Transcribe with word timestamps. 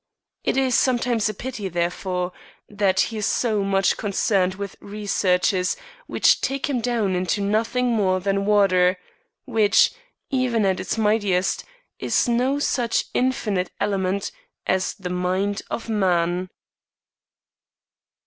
It 0.43 0.57
is 0.57 0.73
sometimes 0.73 1.29
a 1.29 1.33
pity, 1.35 1.67
therefore, 1.69 2.31
that 2.67 2.99
he 3.01 3.17
is 3.17 3.27
so 3.27 3.63
much 3.63 3.97
concerned 3.97 4.55
with 4.55 4.75
researches 4.79 5.77
which 6.07 6.41
take 6.41 6.67
him 6.67 6.81
down 6.81 7.13
into 7.13 7.39
nothing 7.39 7.89
more 7.89 8.19
than 8.19 8.47
water, 8.47 8.97
which, 9.45 9.91
even 10.31 10.65
at 10.65 10.79
its 10.79 10.97
mightiest, 10.97 11.65
is 11.99 12.27
no 12.27 12.57
such 12.57 13.05
infinite 13.13 13.69
element 13.79 14.31
as 14.65 14.95
the 14.95 15.11
mind 15.11 15.61
of 15.69 15.87
man. 15.87 16.49